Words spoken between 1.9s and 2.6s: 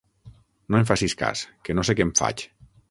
sé què em faig.